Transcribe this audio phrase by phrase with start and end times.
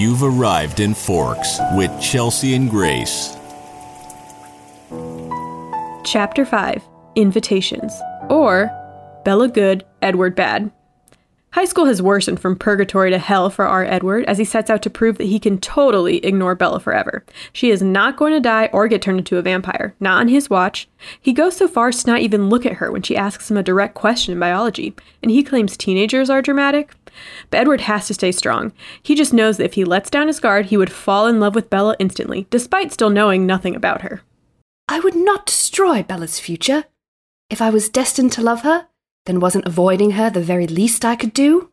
[0.00, 3.36] You've arrived in Forks with Chelsea and Grace.
[6.06, 6.82] Chapter 5
[7.16, 7.92] Invitations,
[8.30, 8.70] or
[9.26, 10.72] Bella Good, Edward Bad.
[11.52, 14.80] High school has worsened from purgatory to hell for our Edward as he sets out
[14.82, 17.22] to prove that he can totally ignore Bella forever.
[17.52, 20.48] She is not going to die or get turned into a vampire, not on his
[20.48, 20.88] watch.
[21.20, 23.58] He goes so far as to not even look at her when she asks him
[23.58, 26.94] a direct question in biology, and he claims teenagers are dramatic.
[27.50, 28.72] But Edward has to stay strong.
[29.02, 31.54] He just knows that if he lets down his guard, he would fall in love
[31.54, 34.22] with Bella instantly, despite still knowing nothing about her.
[34.88, 36.84] I would not destroy Bella's future.
[37.48, 38.88] If I was destined to love her,
[39.26, 41.70] then wasn't avoiding her the very least I could do?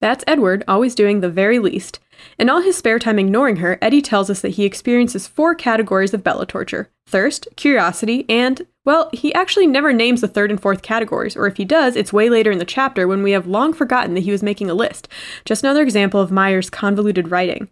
[0.00, 1.98] That's Edward, always doing the very least.
[2.38, 6.14] In all his spare time ignoring her, Eddie tells us that he experiences four categories
[6.14, 10.80] of Bella torture thirst, curiosity, and, well, he actually never names the third and fourth
[10.80, 13.74] categories, or if he does, it's way later in the chapter when we have long
[13.74, 15.08] forgotten that he was making a list.
[15.44, 17.68] Just another example of Meyer's convoluted writing.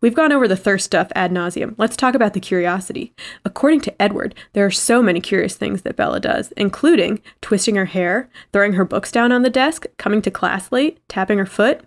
[0.00, 1.74] We've gone over the thirst stuff ad nauseum.
[1.76, 3.12] Let's talk about the curiosity.
[3.44, 7.86] According to Edward, there are so many curious things that Bella does, including twisting her
[7.86, 11.80] hair, throwing her books down on the desk, coming to class late, tapping her foot.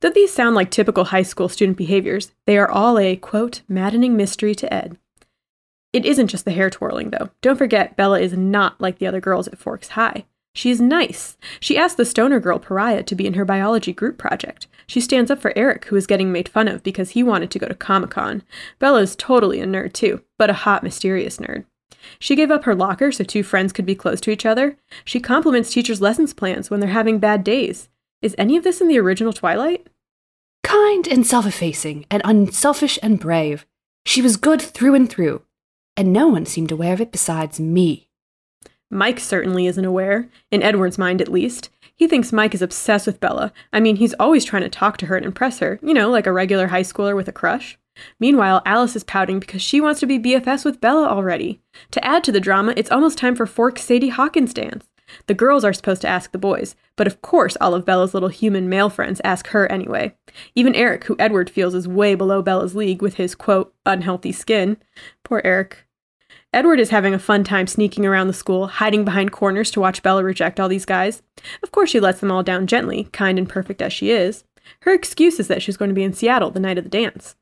[0.00, 4.18] Though these sound like typical high school student behaviors, they are all a, quote, maddening
[4.18, 4.98] mystery to Ed.
[5.92, 7.30] It isn't just the hair twirling, though.
[7.40, 10.24] Don't forget, Bella is not like the other girls at Forks High.
[10.54, 11.36] She's nice.
[11.60, 14.66] She asked the stoner girl Pariah to be in her biology group project.
[14.86, 17.58] She stands up for Eric, who is getting made fun of because he wanted to
[17.58, 18.42] go to Comic Con.
[18.78, 21.64] Bella's totally a nerd too, but a hot, mysterious nerd.
[22.18, 24.76] She gave up her locker so two friends could be close to each other.
[25.04, 27.88] She compliments teachers' lessons plans when they're having bad days.
[28.20, 29.86] Is any of this in the original Twilight?
[30.64, 33.64] Kind and self effacing, and unselfish and brave.
[34.04, 35.42] She was good through and through,
[35.98, 38.08] and no one seemed aware of it besides me.
[38.88, 41.70] Mike certainly isn't aware, in Edward's mind at least.
[41.96, 43.52] He thinks Mike is obsessed with Bella.
[43.72, 46.28] I mean, he's always trying to talk to her and impress her, you know, like
[46.28, 47.76] a regular high schooler with a crush.
[48.20, 51.60] Meanwhile, Alice is pouting because she wants to be BFS with Bella already.
[51.90, 54.88] To add to the drama, it's almost time for Fork Sadie Hawkins dance.
[55.26, 58.28] The girls are supposed to ask the boys, but of course all of Bella's little
[58.28, 60.14] human male friends ask her anyway.
[60.54, 64.76] Even Eric, who Edward feels is way below Bella's league with his, quote, unhealthy skin.
[65.24, 65.87] Poor Eric.
[66.52, 70.02] Edward is having a fun time sneaking around the school, hiding behind corners to watch
[70.02, 71.22] Bella reject all these guys.
[71.62, 74.44] Of course, she lets them all down gently, kind and perfect as she is.
[74.82, 77.36] Her excuse is that she's going to be in Seattle the night of the dance.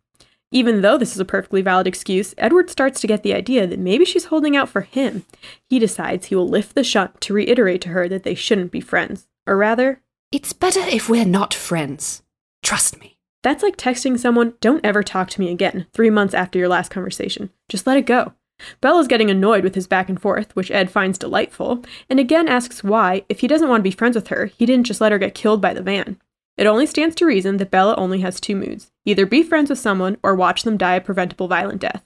[0.51, 3.79] Even though this is a perfectly valid excuse, Edward starts to get the idea that
[3.79, 5.25] maybe she's holding out for him.
[5.69, 8.81] He decides he will lift the shunt to reiterate to her that they shouldn't be
[8.81, 9.27] friends.
[9.47, 10.03] Or rather,
[10.33, 12.23] It's better if we're not friends.
[12.63, 13.19] Trust me.
[13.43, 16.91] that's like texting someone, don't ever talk to me again, three months after your last
[16.91, 17.51] conversation.
[17.69, 18.33] Just let it go.
[18.81, 22.83] Bella's getting annoyed with his back and forth, which Ed finds delightful, and again asks
[22.83, 25.19] why, if he doesn't want to be friends with her, he didn't just let her
[25.19, 26.21] get killed by the van.
[26.57, 29.79] It only stands to reason that Bella only has two moods either be friends with
[29.79, 32.05] someone or watch them die a preventable violent death.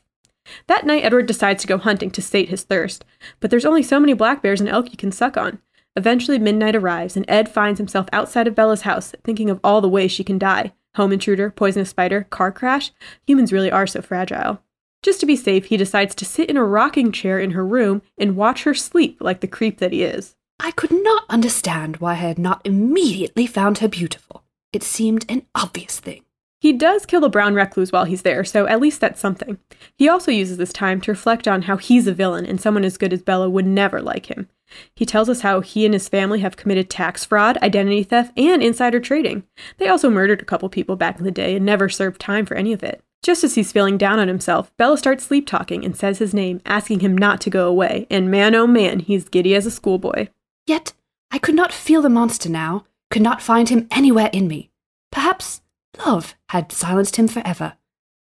[0.67, 3.05] That night, Edward decides to go hunting to sate his thirst,
[3.39, 5.61] but there's only so many black bears and elk you can suck on.
[5.97, 9.89] Eventually, midnight arrives, and Ed finds himself outside of Bella's house, thinking of all the
[9.89, 12.91] ways she can die home intruder, poisonous spider, car crash.
[13.27, 14.61] Humans really are so fragile.
[15.03, 18.03] Just to be safe, he decides to sit in a rocking chair in her room
[18.19, 20.37] and watch her sleep like the creep that he is.
[20.59, 24.45] I could not understand why I had not immediately found her beautiful.
[24.73, 26.23] It seemed an obvious thing.
[26.61, 29.59] He does kill a brown recluse while he's there, so at least that's something.
[29.97, 32.99] He also uses this time to reflect on how he's a villain and someone as
[32.99, 34.49] good as Bella would never like him.
[34.95, 38.63] He tells us how he and his family have committed tax fraud, identity theft, and
[38.63, 39.45] insider trading.
[39.79, 42.55] They also murdered a couple people back in the day and never served time for
[42.55, 43.03] any of it.
[43.23, 46.61] Just as he's feeling down on himself, Bella starts sleep talking and says his name,
[46.65, 50.29] asking him not to go away, and man oh man, he's giddy as a schoolboy.
[50.67, 50.95] Yet,
[51.31, 54.71] I could not feel the monster now, could not find him anywhere in me.
[55.13, 55.61] Perhaps
[56.07, 57.75] love had silenced him forever.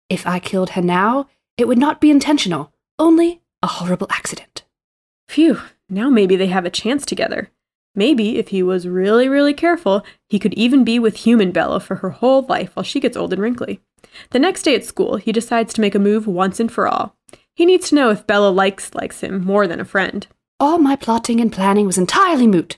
[0.09, 1.27] If I killed her now,
[1.57, 4.63] it would not be intentional, only a horrible accident.
[5.27, 5.59] Phew,
[5.89, 7.51] now maybe they have a chance together.
[7.97, 11.95] Maybe, if he was really, really careful, he could even be with human Bella for
[11.95, 13.81] her whole life while she gets old and wrinkly.
[14.29, 17.15] The next day at school, he decides to make a move once and for all.
[17.55, 20.27] He needs to know if Bella likes likes him more than a friend.
[20.59, 22.77] All my plotting and planning was entirely moot.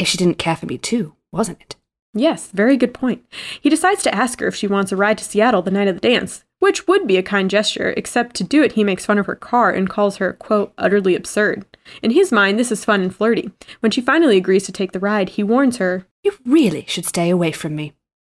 [0.00, 1.76] If she didn't care for me too, wasn't it?
[2.12, 3.24] Yes, very good point.
[3.60, 5.94] He decides to ask her if she wants a ride to Seattle the night of
[5.94, 9.18] the dance, which would be a kind gesture, except to do it he makes fun
[9.18, 11.66] of her car and calls her, quote, utterly absurd.
[12.02, 13.50] In his mind, this is fun and flirty.
[13.80, 17.30] When she finally agrees to take the ride, he warns her, You really should stay
[17.30, 17.94] away from me.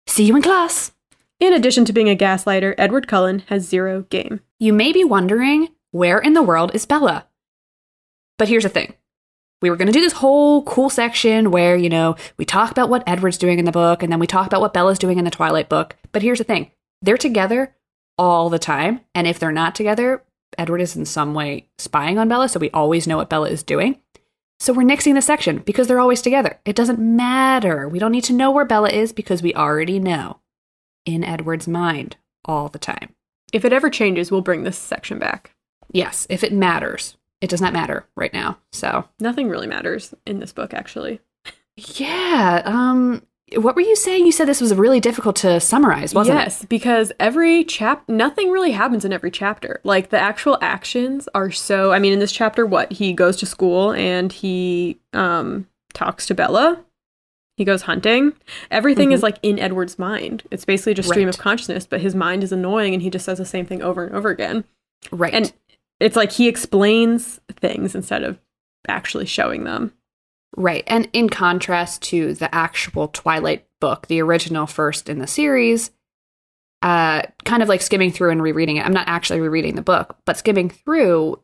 [0.06, 0.92] See you in class.
[1.40, 4.40] In addition to being a gaslighter, Edward Cullen has zero game.
[4.58, 7.26] You may be wondering, where in the world is Bella?
[8.38, 8.94] But here's the thing.
[9.62, 12.88] We were going to do this whole cool section where, you know, we talk about
[12.88, 15.24] what Edward's doing in the book and then we talk about what Bella's doing in
[15.24, 15.96] the Twilight book.
[16.12, 16.70] But here's the thing
[17.02, 17.74] they're together
[18.20, 19.00] all the time.
[19.14, 20.22] And if they're not together,
[20.58, 23.62] Edward is in some way spying on Bella, so we always know what Bella is
[23.62, 23.98] doing.
[24.58, 26.60] So we're nixing the section because they're always together.
[26.66, 27.88] It doesn't matter.
[27.88, 30.40] We don't need to know where Bella is because we already know
[31.06, 33.14] in Edward's mind all the time.
[33.54, 35.54] If it ever changes, we'll bring this section back.
[35.90, 37.16] Yes, if it matters.
[37.40, 38.58] It does not matter right now.
[38.70, 41.20] So, Nothing really matters in this book, actually.
[41.76, 43.22] yeah, um
[43.56, 44.26] what were you saying?
[44.26, 46.42] You said this was really difficult to summarize, wasn't it?
[46.42, 49.80] yes, because every chap, nothing really happens in every chapter.
[49.84, 51.92] Like the actual actions are so.
[51.92, 56.34] I mean, in this chapter, what he goes to school and he um talks to
[56.34, 56.84] Bella.
[57.56, 58.32] He goes hunting.
[58.70, 60.44] Everything is like in Edward's mind.
[60.50, 61.34] It's basically just stream Right.
[61.34, 64.06] of consciousness, but his mind is annoying and he just says the same thing over
[64.06, 64.64] and over again.
[65.12, 65.34] Right.
[65.34, 65.52] And
[65.98, 68.38] it's like he explains things instead of
[68.88, 69.92] actually showing them.
[70.56, 70.84] Right.
[70.86, 75.90] And in contrast to the actual Twilight book, the original first in the series,
[76.82, 78.84] uh, kind of like skimming through and rereading it.
[78.84, 81.40] I'm not actually rereading the book, but skimming through,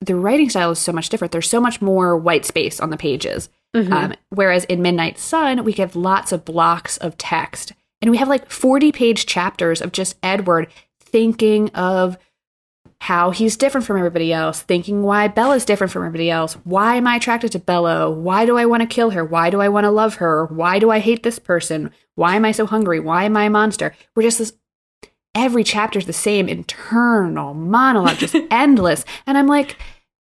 [0.00, 1.32] the writing style is so much different.
[1.32, 3.48] There's so much more white space on the pages.
[3.92, 7.72] Um, whereas in Midnight Sun, we get lots of blocks of text.
[8.02, 10.68] And we have like 40 page chapters of just Edward
[11.00, 12.18] thinking of
[13.00, 16.54] how he's different from everybody else, thinking why Bella's different from everybody else.
[16.64, 18.10] Why am I attracted to Bella?
[18.10, 19.24] Why do I want to kill her?
[19.24, 20.44] Why do I want to love her?
[20.46, 21.90] Why do I hate this person?
[22.14, 23.00] Why am I so hungry?
[23.00, 23.94] Why am I a monster?
[24.14, 24.52] We're just this.
[25.34, 29.04] Every chapter's the same internal monologue, just endless.
[29.26, 29.76] And I'm like,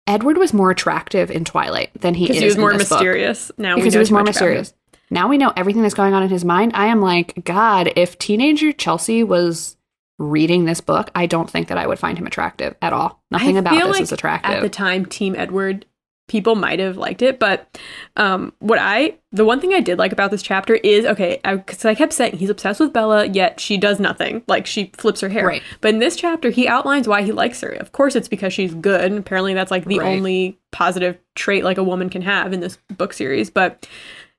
[0.08, 2.90] Edward was more attractive in Twilight than he is Because he was in more this
[2.90, 3.52] book mysterious.
[3.58, 4.58] Now because he was more much about him.
[4.58, 4.74] mysterious.
[5.12, 6.72] Now we know everything that's going on in his mind.
[6.76, 9.76] I am like, God, if teenager Chelsea was
[10.20, 13.24] reading this book, I don't think that I would find him attractive at all.
[13.32, 14.52] Nothing I about this like is attractive.
[14.52, 15.86] At the time, Team Edward
[16.28, 17.80] people might have liked it, but
[18.16, 21.84] um, what I the one thing I did like about this chapter is okay because
[21.86, 24.44] I, kept saying he's obsessed with Bella, yet she does nothing.
[24.48, 25.48] Like she flips her hair.
[25.48, 25.64] Right.
[25.82, 27.70] But in this chapter, he outlines why he likes her.
[27.70, 29.06] Of course, it's because she's good.
[29.06, 30.08] And apparently, that's like the Right.
[30.08, 33.50] only positive trait like a woman can have in this book series.
[33.50, 33.88] But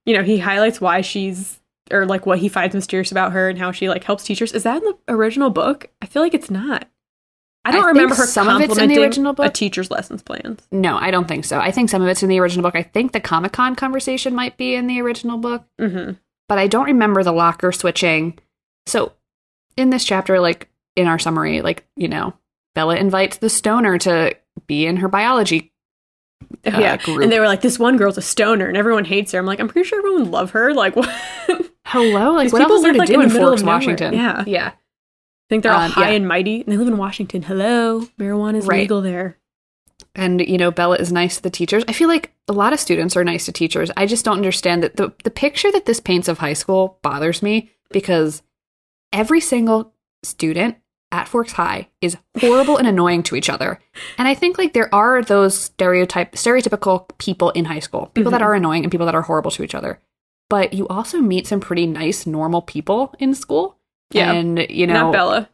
[0.06, 1.59] you know, he highlights why she's
[1.92, 4.52] or like what he finds mysterious about her and how she like helps teachers.
[4.52, 5.90] Is that in the original book?
[6.02, 6.88] I feel like it's not.
[7.64, 9.52] I don't I remember her some of it's in the complimenting original a book.
[9.54, 10.66] teacher's lessons plans.
[10.72, 11.58] no, I don't think so.
[11.58, 12.74] I think some of it's in the original book.
[12.74, 16.12] I think the Comic Con conversation might be in the original book, hmm
[16.48, 18.36] but I don't remember the locker switching.
[18.86, 19.12] So
[19.76, 22.34] in this chapter, like in our summary, like, you know,
[22.74, 24.34] Bella invites the stoner to
[24.66, 25.72] be in her biology
[26.66, 27.22] uh, yeah, group.
[27.22, 29.60] and they were like, "This one girl's a stoner, and everyone hates her." I'm like,
[29.60, 30.74] I'm pretty sure everyone would love her.
[30.74, 30.96] Like,
[31.48, 31.69] what?
[31.90, 33.62] Hello, like what people else live, like, in middle of Forks.
[33.62, 34.14] Washington?
[34.14, 34.44] Yeah.
[34.46, 34.68] yeah.
[34.68, 34.74] I
[35.48, 36.16] think they're all Um, high yeah.
[36.16, 37.42] and mighty, and they live in Washington.
[37.42, 38.82] Hello, marijuana is Right.
[38.82, 39.36] legal there.
[40.14, 41.84] And you know, Bella is nice to the teachers.
[41.88, 43.90] I feel like a lot of students are nice to teachers.
[43.96, 47.42] I just don't understand that the the picture that this paints of high school bothers
[47.42, 48.42] me because
[49.12, 49.92] every single
[50.22, 50.76] student
[51.12, 53.80] at Forks High is horrible and annoying to each other.
[54.16, 58.42] And I think like there are those stereotype stereotypical people in high school, people that
[58.42, 60.00] are annoying and people that are horrible to each other.
[60.50, 63.78] But you also meet some pretty nice normal people in school.
[64.10, 64.32] Yeah.
[64.32, 65.48] And you know not Bella,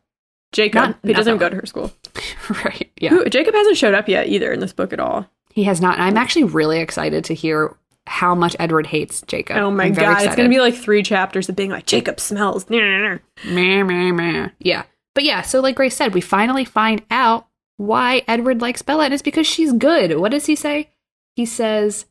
[0.50, 0.74] Jacob.
[0.74, 1.50] Not- he not doesn't Bella.
[1.50, 1.92] go to her school.
[2.64, 2.90] right.
[2.98, 3.10] Yeah.
[3.10, 5.30] Who, Jacob hasn't showed up yet either in this book at all.
[5.52, 5.94] He has not.
[5.94, 7.76] And I'm actually really excited to hear
[8.06, 9.56] how much Edward hates Jacob.
[9.58, 12.68] Oh my god, it's gonna be like three chapters of being like Jacob smells.
[12.70, 14.48] Meh, meh, meh.
[14.58, 14.84] Yeah.
[15.14, 17.46] But yeah, so like Grace said, we finally find out
[17.78, 20.18] why Edward likes Bella, and it's because she's good.
[20.18, 20.90] What does he say?
[21.34, 22.06] He says,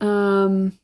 [0.00, 0.78] um,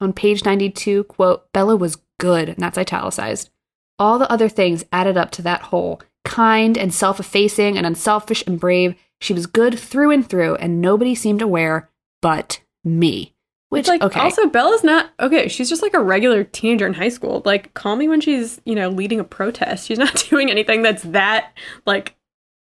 [0.00, 3.50] on page 92, quote, Bella was good, and that's italicized.
[3.98, 8.42] All the other things added up to that whole kind and self effacing and unselfish
[8.46, 8.94] and brave.
[9.20, 11.90] She was good through and through, and nobody seemed aware
[12.22, 13.34] but me.
[13.68, 14.20] Which, It's like okay.
[14.20, 15.46] also Bella's not okay.
[15.48, 17.42] She's just like a regular teenager in high school.
[17.44, 19.86] Like, call me when she's you know leading a protest.
[19.86, 22.16] She's not doing anything that's that like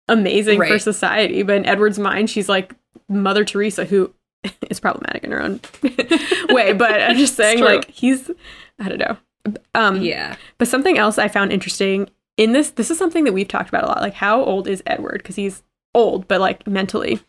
[0.08, 1.42] amazing for society.
[1.42, 2.76] But in Edward's mind, she's like
[3.08, 4.14] Mother Teresa, who
[4.70, 5.60] is problematic in her own
[6.50, 6.72] way.
[6.72, 8.30] But I'm just saying, like he's
[8.78, 9.16] I don't know.
[9.74, 10.36] Um, yeah.
[10.58, 13.84] But something else I found interesting in this, this is something that we've talked about
[13.84, 14.00] a lot.
[14.00, 15.18] Like, how old is Edward?
[15.18, 15.62] Because he's
[15.94, 17.20] old, but like mentally.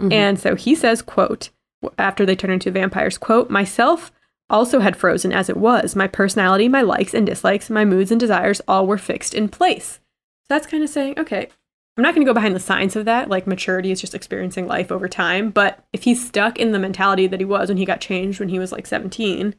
[0.00, 0.12] Mhm.
[0.12, 1.50] And so he says, quote,
[1.98, 4.12] after they turn into vampires, quote, myself
[4.50, 5.96] also had frozen as it was.
[5.96, 10.00] My personality, my likes and dislikes, my moods and desires all were fixed in place.
[10.42, 11.48] So that's kind of saying, okay,
[11.96, 13.28] I'm not going to go behind the science of that.
[13.28, 15.50] Like maturity is just experiencing life over time.
[15.50, 18.48] But if he's stuck in the mentality that he was when he got changed when
[18.48, 19.54] he was like 17,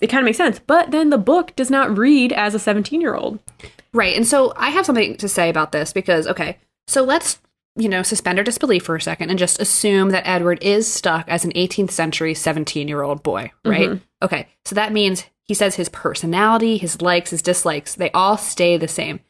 [0.00, 0.58] it kind of makes sense.
[0.58, 3.38] But then the book does not read as a 17 year old.
[3.92, 4.16] Right.
[4.16, 7.38] And so I have something to say about this because, okay, so let's,
[7.76, 11.28] you know, suspend our disbelief for a second and just assume that Edward is stuck
[11.28, 13.90] as an 18th century 17 year old boy, right?
[13.90, 14.24] Mm-hmm.
[14.24, 14.48] Okay.
[14.64, 18.88] So that means he says his personality, his likes, his dislikes, they all stay the
[18.88, 19.20] same.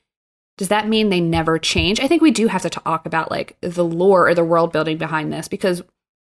[0.61, 2.01] Does that mean they never change?
[2.01, 4.99] I think we do have to talk about like the lore or the world building
[4.99, 5.81] behind this because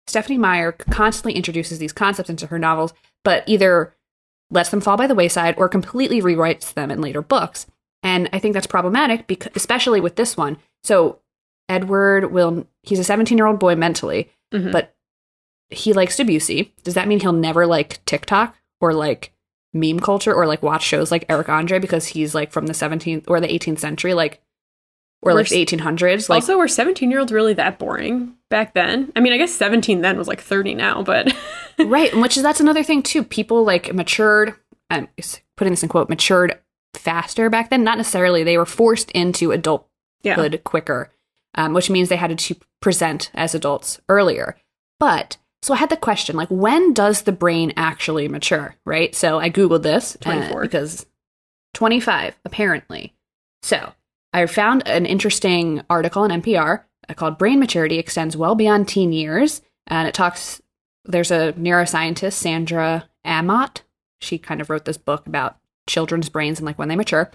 [0.06, 2.94] Stephenie Meyer constantly introduces these concepts into her novels,
[3.24, 3.92] but either
[4.48, 7.66] lets them fall by the wayside or completely rewrites them in later books.
[8.04, 10.58] And I think that's problematic because especially with this one.
[10.84, 11.18] So
[11.68, 14.70] Edward will he's a 17-year-old boy mentally, Mhm.
[14.70, 14.94] but
[15.70, 16.72] he likes Debussy.
[16.84, 19.32] Does that mean he'll never like TikTok or like
[19.72, 23.24] meme culture or like watch shows like Eric Andre because he's like from the 17th
[23.28, 24.40] or the 18th century like
[25.22, 28.74] or like We're the 1800s like also, were 17 year olds really that boring back
[28.74, 29.12] then?
[29.14, 31.32] I mean, I guess 17 then was like 30 now, but
[31.86, 34.54] right which is that's another thing too people like matured
[34.90, 35.08] i'm
[35.56, 36.58] putting this in quote matured
[36.94, 39.88] faster back then not necessarily they were forced into adulthood
[40.24, 40.58] yeah.
[40.64, 41.10] quicker
[41.56, 44.56] um, which means they had to present as adults earlier
[44.98, 49.38] but so i had the question like when does the brain actually mature right so
[49.38, 50.62] i googled this uh, 24.
[50.62, 51.06] because
[51.74, 53.14] 25 apparently
[53.62, 53.92] so
[54.32, 56.82] i found an interesting article in npr
[57.16, 60.60] called brain maturity extends well beyond teen years and it talks
[61.04, 63.82] there's a neuroscientist, Sandra Aamodt.
[64.20, 65.56] She kind of wrote this book about
[65.88, 67.30] children's brains and like when they mature.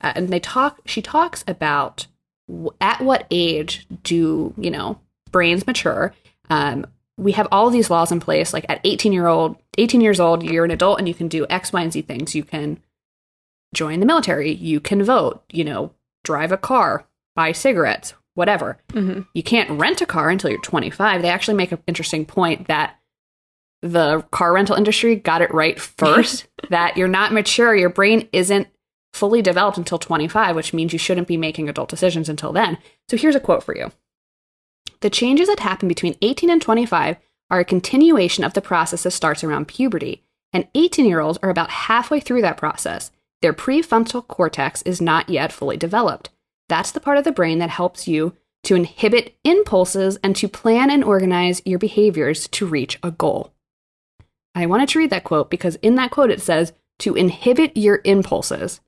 [0.00, 2.06] Uh, and they talk, she talks about
[2.48, 4.98] w- at what age do, you know,
[5.30, 6.14] brains mature.
[6.48, 6.86] Um,
[7.20, 8.52] we have all these laws in place.
[8.52, 11.46] Like at 18 year old, 18 years old, you're an adult and you can do
[11.50, 12.34] X, Y, and Z things.
[12.34, 12.80] You can
[13.74, 14.50] join the military.
[14.52, 15.92] You can vote, you know,
[16.24, 19.26] drive a car, buy cigarettes, whatever Mhm.
[19.34, 21.20] you can't rent a car until you're 25.
[21.22, 22.96] They actually make an interesting point that
[23.82, 28.68] the car rental industry got it right first that you're not mature, your brain isn't
[29.12, 32.78] fully developed until 25, which means you shouldn't be making adult decisions until then.
[33.08, 33.90] So here's a quote for you.
[35.00, 37.16] The changes that happen between 18 and 25
[37.50, 41.50] are a continuation of the process that starts around puberty, and 18 year olds are
[41.50, 43.10] about halfway through that process.
[43.42, 46.30] Their prefrontal cortex is not yet fully developed.
[46.68, 50.90] That's the part of the brain that helps you to inhibit impulses and to plan
[50.90, 53.54] and organize your behaviors to reach a goal.
[54.54, 58.00] I wanted to read that quote because in that quote it says to inhibit your
[58.04, 58.80] impulses.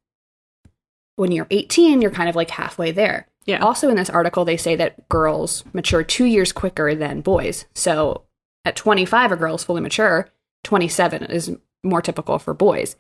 [1.17, 3.27] When you're 18, you're kind of like halfway there.
[3.47, 3.59] Yeah.
[3.65, 7.65] Also, in this article, they say that girls mature two years quicker than boys.
[7.75, 8.23] So
[8.65, 10.29] at 25, a girl is fully mature.
[10.65, 12.97] 27 is more typical for boys.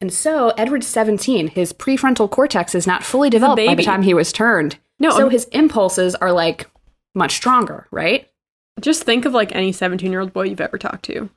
[0.00, 1.48] And so Edward's 17.
[1.48, 4.78] His prefrontal cortex is not fully developed by the time he was turned.
[5.00, 6.70] No, so um, his impulses are like
[7.14, 8.28] much stronger, right?
[8.80, 11.30] Just think of like any 17 year old boy you've ever talked to.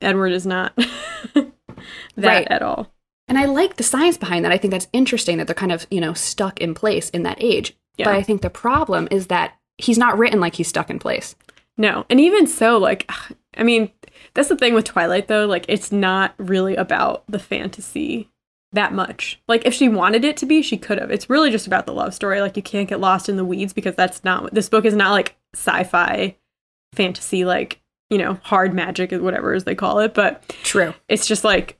[0.00, 0.74] Edward is not
[1.34, 1.52] that
[2.16, 2.46] Right.
[2.50, 2.92] at all.
[3.28, 4.52] And I like the science behind that.
[4.52, 7.38] I think that's interesting that they're kind of, you know, stuck in place in that
[7.40, 7.76] age.
[7.96, 8.06] Yeah.
[8.06, 11.34] But I think the problem is that he's not written like he's stuck in place.
[11.76, 12.06] No.
[12.08, 13.10] And even so, like,
[13.56, 13.90] I mean,
[14.34, 15.46] that's the thing with Twilight, though.
[15.46, 18.28] Like, it's not really about the fantasy
[18.72, 19.40] that much.
[19.48, 21.10] Like, if she wanted it to be, she could have.
[21.10, 22.40] It's really just about the love story.
[22.40, 24.94] Like, you can't get lost in the weeds because that's not what this book is
[24.94, 26.36] not like sci fi
[26.92, 27.80] fantasy, like,
[28.10, 30.12] you know, hard magic, or whatever as they call it.
[30.12, 30.92] But True.
[31.08, 31.78] it's just like,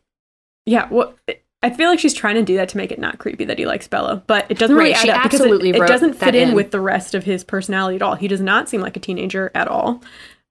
[0.67, 1.17] yeah, what.
[1.63, 3.67] I feel like she's trying to do that to make it not creepy that he
[3.67, 6.35] likes Bella, but it doesn't really Right, add she up because it, it doesn't fit
[6.35, 6.55] in in.
[6.55, 8.15] with the rest of his personality at all.
[8.15, 10.03] He does not seem like a teenager at all.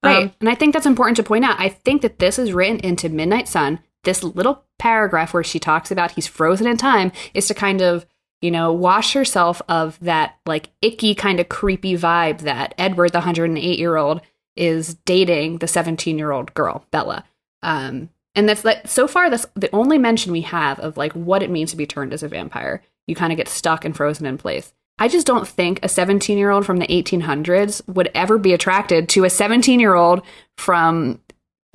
[0.04, 0.24] Right.
[0.26, 1.60] Um, and I think that's important to point out.
[1.60, 3.80] I think that this is written into Midnight Sun.
[4.04, 8.06] This little paragraph where she talks about he's frozen in time is to kind of,
[8.42, 13.20] you know, wash herself of that like icky kind of creepy vibe that Edward, the
[13.20, 14.22] 108 year old,
[14.56, 17.24] is dating the 17 year old girl, Bella.
[17.64, 21.44] Um, and that's like so far that's the only mention we have of like what
[21.44, 22.82] it means to be turned as a vampire.
[23.08, 24.74] You kind of get stuck and frozen in place.
[24.98, 29.10] I just don't think a 17 year old from the 1800s would ever be attracted
[29.10, 30.22] to a 17 year old
[30.58, 31.20] from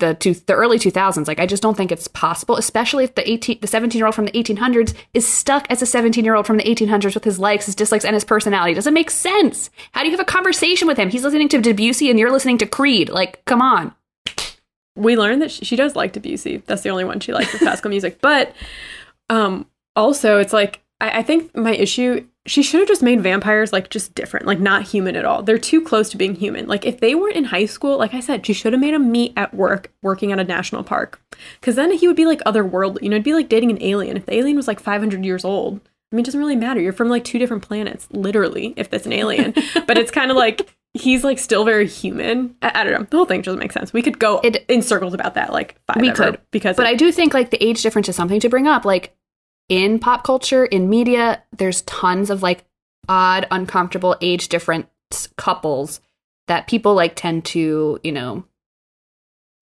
[0.00, 1.28] the two, the early 2000s.
[1.28, 4.14] Like, I just don't think it's possible, especially if the 18, the 17 year old
[4.14, 7.38] from the 1800s is stuck as a 17 year old from the 1800s with his
[7.38, 8.72] likes, his dislikes, and his personality.
[8.72, 9.70] It doesn't make sense.
[9.92, 11.10] How do you have a conversation with him?
[11.10, 13.10] He's listening to Debussy and you're listening to Creed.
[13.10, 13.94] Like, come on.
[14.96, 16.58] We learned that she, she does like Debussy.
[16.66, 18.20] That's the only one she likes with classical music.
[18.20, 18.54] But
[19.28, 19.66] um,
[19.96, 22.26] also, it's like I, I think my issue.
[22.46, 25.42] She should have just made vampires like just different, like not human at all.
[25.42, 26.66] They're too close to being human.
[26.66, 29.12] Like if they weren't in high school, like I said, she should have made him
[29.12, 31.20] meet at work, working at a national park,
[31.60, 33.02] because then he would be like otherworldly.
[33.02, 34.16] You know, it'd be like dating an alien.
[34.16, 35.80] If the alien was like 500 years old,
[36.10, 36.80] I mean, it doesn't really matter.
[36.80, 39.52] You're from like two different planets, literally, if that's an alien.
[39.86, 42.56] but it's kind of like he's like still very human.
[42.62, 43.06] I, I don't know.
[43.08, 43.92] The whole thing doesn't make sense.
[43.92, 46.00] We could go It- in circles about that, like five.
[46.00, 46.40] We could.
[46.50, 48.84] because But it- I do think like the age difference is something to bring up.
[48.84, 49.14] Like
[49.68, 52.64] in pop culture, in media, there's tons of like
[53.08, 54.88] odd, uncomfortable age difference
[55.36, 56.00] couples
[56.48, 58.44] that people like tend to, you know,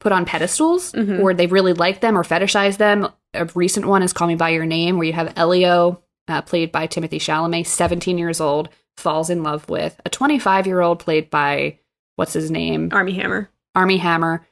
[0.00, 1.20] put on pedestals Mhm.
[1.20, 3.08] or they really like them or fetishize them.
[3.34, 6.72] A recent one is Call Me By Your Name, where you have Elio, uh, played
[6.72, 11.30] by Timothy Chalamet, 17 years old, falls in love with a 25 year old played
[11.30, 11.78] by,
[12.16, 12.90] what's his name?
[12.92, 13.50] Armie Hammer.
[13.74, 14.46] Armie Hammer,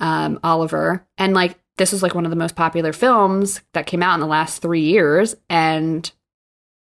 [0.00, 1.06] um, Oliver.
[1.18, 4.20] And like, this was like one of the most popular films that came out in
[4.20, 5.34] the last three years.
[5.48, 6.10] And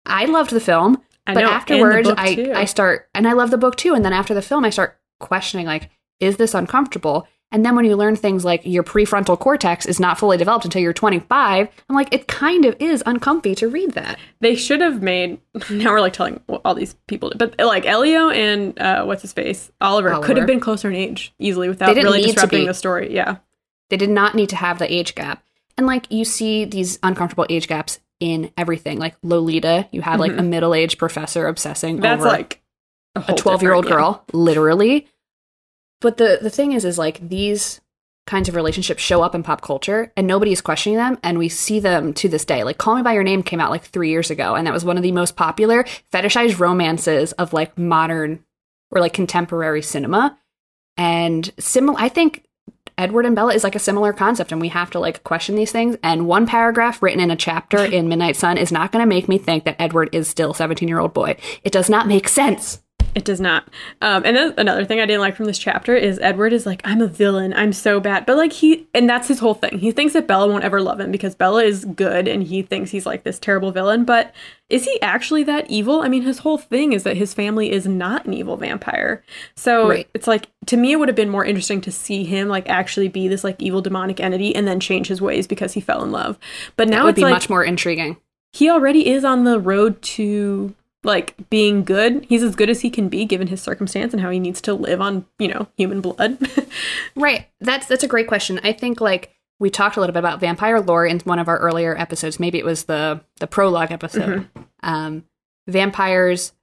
[0.06, 1.02] I loved the film.
[1.26, 2.54] I but know, afterwards, I, too.
[2.54, 3.94] I start, and I love the book too.
[3.94, 7.28] And then after the film, I start questioning, like, is this uncomfortable?
[7.52, 10.82] And then when you learn things like your prefrontal cortex is not fully developed until
[10.82, 14.20] you're 25, I'm like, it kind of is uncomfy to read that.
[14.42, 15.40] They should have made.
[15.70, 19.72] Now we're like telling all these people, but like Elio and uh, what's his face,
[19.80, 20.28] Oliver, Oliver.
[20.28, 23.14] could have been closer in age easily without really disrupting the story.
[23.14, 23.38] Yeah,
[23.90, 25.44] They did not need to have the age gap.
[25.78, 28.98] And like you see these uncomfortable age gaps in everything.
[29.00, 32.02] Like Lolita, you have like a middle aged professor obsessing Mm-hmm.
[32.04, 32.62] that's over like
[33.16, 35.08] a, a 12 year old girl, literally.
[36.02, 37.82] But the, the thing is, is like these
[38.26, 41.18] kinds of relationships show up in pop culture and nobody is questioning them.
[41.24, 42.64] And we see them to this day.
[42.64, 44.54] Like Call Me By Your Name came out like three years ago.
[44.54, 48.44] And that was one of the most popular fetishized romances of like modern
[48.92, 50.38] or like contemporary cinema.
[50.98, 52.48] And similar, I think
[52.98, 55.72] Edward and Bella is like a similar concept, and we have to like question these
[55.72, 55.98] things.
[56.02, 59.28] And one paragraph written in a chapter in Midnight Sun is not going to make
[59.28, 61.38] me think that Edward is still a 17 year old boy.
[61.64, 62.82] It does not make sense.
[63.16, 63.68] It does not.
[64.02, 66.82] Um, and then another thing I didn't like from this chapter is Edward is like,
[66.84, 67.54] I'm a villain.
[67.54, 68.26] I'm so bad.
[68.28, 69.80] But like he, and that's his whole thing.
[69.80, 72.92] He thinks that Bella won't ever love him because Bella is good and he thinks
[72.92, 74.06] he's like this terrible villain.
[74.06, 74.36] But
[74.70, 76.02] is he actually that evil?
[76.02, 79.24] I mean, his whole thing is that his family is not an evil vampire.
[79.56, 80.08] So Right.
[80.14, 83.08] it's like, to me, it would have been more interesting to see him like actually
[83.08, 86.12] be this like evil demonic entity and then change his ways because he fell in
[86.12, 86.38] love.
[86.76, 88.18] But now it would be like, much more intriguing.
[88.54, 92.26] he already is on the road to like being good.
[92.28, 94.74] He's as good as he can be given his circumstance and how he needs to
[94.74, 96.38] live on, you know, human blood.
[97.16, 97.48] Right.
[97.60, 98.60] That's that's a great question.
[98.64, 101.58] I think like we talked a little bit about vampire lore in one of our
[101.58, 102.40] earlier episodes.
[102.40, 104.48] Maybe it was the the prologue episode.
[104.84, 105.24] Um,
[105.68, 106.54] vampires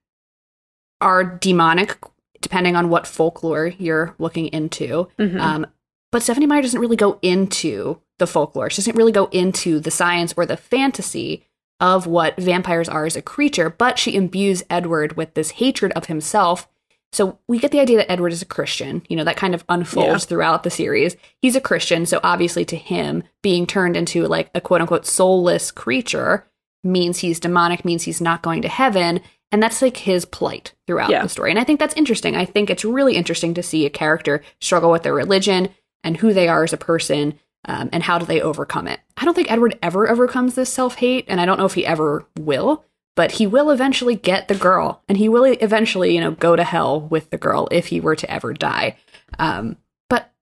[1.00, 1.98] are demonic,
[2.40, 5.08] depending on what folklore you're looking into.
[5.18, 5.40] Mhm.
[5.40, 5.66] Um,
[6.12, 8.70] but Stephenie Meyer doesn't really go into the folklore.
[8.70, 11.44] She doesn't really go into the science or the fantasy
[11.80, 16.06] of what vampires are as a creature, but she imbues Edward with this hatred of
[16.06, 16.68] himself.
[17.12, 19.02] So we get the idea that Edward is a Christian.
[19.08, 20.28] You know, that kind of unfolds Yeah.
[20.28, 21.16] throughout the series.
[21.40, 25.70] He's a Christian, so obviously to him, being turned into like a quote unquote soulless
[25.70, 26.46] creature
[26.82, 29.20] means he's demonic, means he's not going to heaven.
[29.52, 31.22] And that's like his plight throughout Yeah.
[31.22, 31.50] the story.
[31.50, 32.34] And I think that's interesting.
[32.34, 35.68] I think it's really interesting to see a character struggle with their religion
[36.02, 37.34] and who they are as a person
[37.66, 39.00] um, and how do they overcome it.
[39.16, 41.86] I don't think Edward ever overcomes this self hate, and I don't know if he
[41.86, 42.84] ever will,
[43.16, 46.64] but he will eventually get the girl, and he will eventually, you know, go to
[46.64, 48.96] hell with the girl if he were to ever die.
[49.38, 49.76] Um,
[50.10, 50.32] but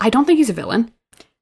[0.00, 0.92] I don't think he's a villain.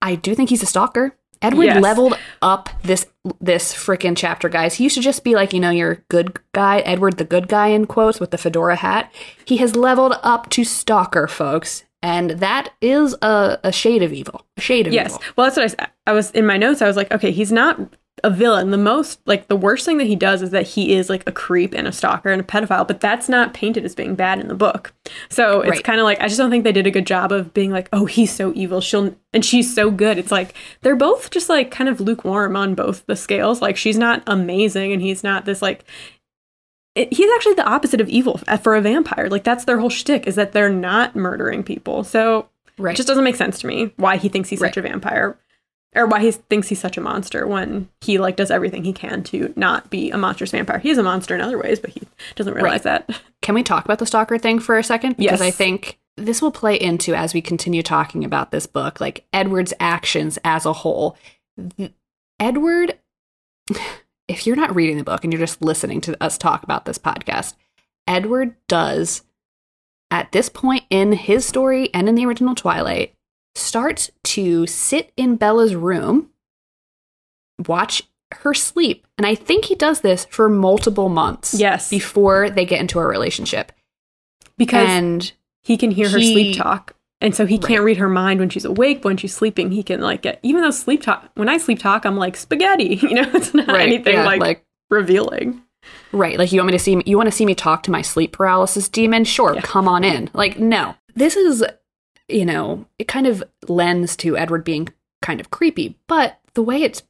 [0.00, 1.14] I do think he's a stalker.
[1.40, 1.82] Edward Yes.
[1.82, 3.06] leveled up this
[3.40, 4.74] this freaking chapter, guys.
[4.74, 7.68] He used to just be like, you know, your good guy, Edward the good guy
[7.68, 9.12] in quotes with the fedora hat.
[9.44, 11.84] He has leveled up to stalker, folks.
[12.02, 14.44] And that is a, a shade of evil.
[14.56, 15.08] A shade of yes.
[15.10, 15.20] evil.
[15.20, 15.32] Yes.
[15.36, 15.90] Well, that's what I said.
[16.06, 16.80] I was in my notes.
[16.80, 17.80] I was like, okay, he's not
[18.24, 18.70] a villain.
[18.70, 21.32] The most, like, the worst thing that he does is that he is like a
[21.32, 24.48] creep and a stalker and a pedophile, but that's not painted as being bad in
[24.48, 24.92] the book.
[25.28, 25.84] So it's Right.
[25.84, 27.88] kind of like, I just don't think they did a good job of being like,
[27.92, 28.80] oh, he's so evil.
[28.80, 30.18] She'll, and she's so good.
[30.18, 33.62] It's like, they're both just like kind of lukewarm on both the scales.
[33.62, 35.84] Like, she's not amazing and he's not this like,
[36.98, 39.28] it, he's actually the opposite of evil for a vampire.
[39.28, 42.04] Like that's their whole shtick is that they're not murdering people.
[42.04, 42.92] So Right.
[42.92, 45.36] it just doesn't make sense to me why he thinks he's such a vampire,
[45.96, 49.22] or why he thinks he's such a monster when he like does everything he can
[49.24, 50.78] to not be a monstrous vampire.
[50.78, 52.02] He is a monster in other ways, but he
[52.36, 53.20] doesn't realize that.
[53.42, 55.16] Can we talk about the stalker thing for a second?
[55.16, 55.48] Because Yes.
[55.48, 59.72] I think this will play into as we continue talking about this book, like Edward's
[59.80, 61.16] actions as a whole.
[62.40, 62.98] Edward,
[64.28, 66.98] if you're not reading the book and you're just listening to us talk about this
[66.98, 67.54] podcast,
[68.06, 69.22] Edward does,
[70.10, 73.14] at this point in his story and in the original Twilight,
[73.54, 76.30] start to sit in Bella's room,
[77.66, 78.02] watch
[78.42, 79.06] her sleep.
[79.16, 81.88] And I think he does this for multiple months Yes.
[81.90, 83.72] before they get into a relationship.
[84.58, 86.94] Because and he can hear her he- sleep talk.
[87.20, 89.82] And so he can't read her mind when she's awake, but when she's sleeping, he
[89.82, 92.94] can like get even though sleep talk when I sleep talk, I'm like spaghetti.
[93.02, 95.62] You know, it's not Right, anything yeah, like, like- revealing.
[96.12, 98.02] right, like you want me to see you want to see me talk to my
[98.02, 99.24] sleep paralysis demon?
[99.24, 99.62] Sure, Yeah.
[99.62, 100.30] come on in.
[100.32, 100.94] Like no.
[101.14, 101.64] This is
[102.28, 104.88] you know, it kind of lends to Edward being
[105.22, 107.02] kind of creepy, but the way it's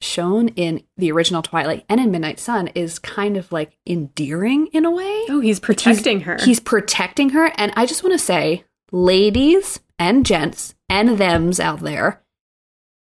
[0.00, 4.84] shown in the original Twilight and in Midnight Sun is kind of like endearing in
[4.84, 5.24] a way.
[5.28, 6.36] Oh, he's protecting her.
[6.44, 7.50] He's protecting her.
[7.56, 12.22] And I just want to say, ladies and gents, and thems out there.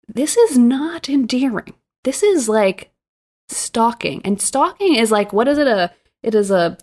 [0.09, 1.75] This is not endearing.
[2.05, 2.93] This is like
[3.49, 4.23] stalking.
[4.25, 5.67] And stalking is like, what is it?
[5.67, 6.77] A it is a,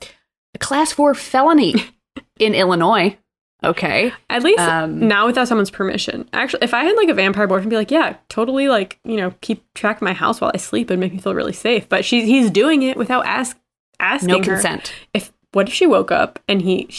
[0.54, 1.76] a class four felony
[2.40, 3.18] in Illinois.
[3.64, 4.12] Okay.
[4.30, 6.28] At least Um, now without someone's permission.
[6.34, 9.34] Actually, if I had like a vampire boyfriend, be like, yeah, totally, like you know,
[9.42, 11.88] keep track of my house while I sleep and make me feel really safe.
[11.88, 13.58] But she's he's doing it without ask
[14.00, 14.94] asking No consent.
[15.14, 16.90] If what if she woke up and he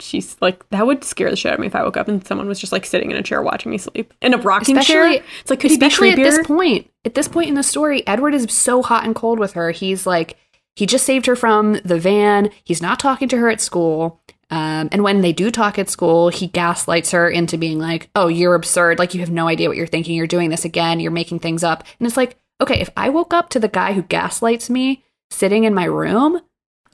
[0.00, 2.26] she's like that would scare the shit out of me if I woke up and
[2.26, 5.18] someone was just like sitting in a chair watching me sleep in a rocking Especially-
[5.18, 5.24] chair.
[5.40, 6.90] It's like could he be Especially at this point.
[7.04, 9.70] At this point in the story, Edward is so hot and cold with her.
[9.70, 10.36] He's like,
[10.74, 12.50] he just saved her from the van.
[12.64, 14.20] He's not talking to her at school.
[14.50, 18.28] Um, and when they do talk at school, he gaslights her into being like, oh,
[18.28, 18.98] you're absurd.
[18.98, 20.14] Like, you have no idea what you're thinking.
[20.14, 21.00] You're doing this again.
[21.00, 21.84] You're making things up.
[21.98, 25.64] And it's like, okay, if I woke up to the guy who gaslights me sitting
[25.64, 26.40] in my room,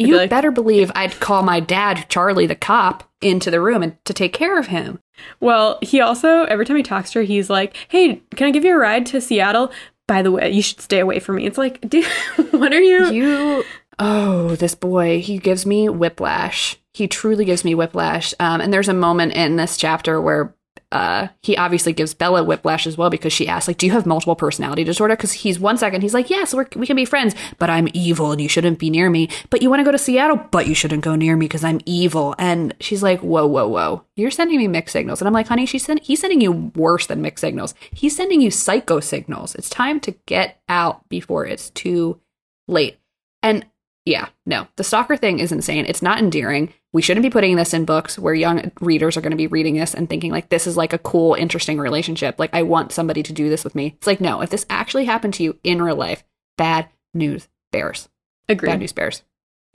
[0.04, 3.82] be you like- better believe I'd call my dad, Charlie the cop, into the room
[3.82, 4.98] and to take care of him.
[5.40, 8.64] Well, he also every time he talks to her, he's like, "Hey, can I give
[8.64, 9.70] you a ride to Seattle?
[10.08, 12.06] By the way, you should stay away from me." It's like, dude,
[12.50, 13.10] what are you?
[13.12, 13.64] You,
[13.98, 16.78] oh, this boy, he gives me whiplash.
[16.94, 18.34] He truly gives me whiplash.
[18.40, 20.54] Um, and there's a moment in this chapter where
[20.92, 24.07] uh, he obviously gives Bella whiplash as well because she asks, like, do you have
[24.07, 25.14] multiple personality disorder?
[25.14, 28.40] Because he's one second, he's like, yes, we can be friends, but I'm evil and
[28.40, 29.29] you shouldn't be near me.
[29.50, 31.81] But you want to go to Seattle, but you shouldn't go near me because I'm
[31.87, 32.35] evil.
[32.38, 35.20] And she's like, whoa, whoa, whoa, you're sending me mixed signals.
[35.20, 37.74] And I'm like, honey, she's send- he's sending you worse than mixed signals.
[37.92, 39.55] He's sending you psycho signals.
[39.55, 42.20] It's time to get out before it's too
[42.66, 42.98] late.
[43.42, 43.64] And
[44.11, 45.87] yeah, no, the stalker thing is insane.
[45.87, 46.75] It's not endearing.
[46.92, 49.77] We shouldn't be putting this in books where young readers are going to be reading
[49.77, 52.37] this and thinking, like, this is like a cool, interesting relationship.
[52.37, 53.94] Like, I want somebody to do this with me.
[53.99, 56.25] It's like, no, if this actually happened to you in real life,
[56.59, 58.09] bad news bears.
[58.49, 58.70] Agreed.
[58.70, 59.23] Bad news bears.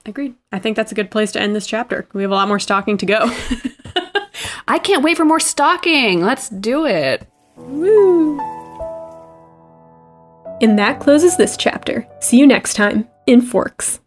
[0.04, 0.34] Agreed.
[0.52, 2.06] I think that's a good place to end this chapter.
[2.12, 3.20] We have a lot more stalking to go.
[4.68, 6.20] I can't wait for more stalking.
[6.20, 7.26] Let's do it.
[7.56, 8.38] Woo!
[10.60, 12.06] And that closes this chapter.
[12.20, 14.00] See you next time in Forks.